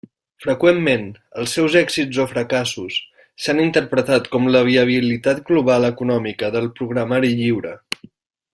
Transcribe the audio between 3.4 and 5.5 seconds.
s'han interpretat com la viabilitat